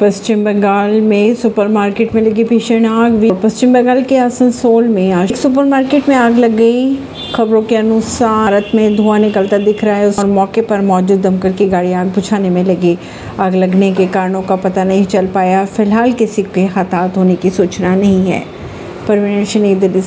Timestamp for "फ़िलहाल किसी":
15.64-16.42